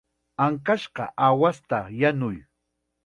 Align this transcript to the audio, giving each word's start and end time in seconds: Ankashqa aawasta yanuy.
Ankashqa 0.45 1.03
aawasta 1.25 1.79
yanuy. 1.99 2.37